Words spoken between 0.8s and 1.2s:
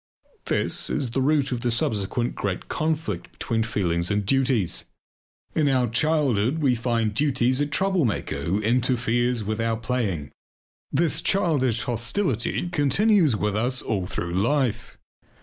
is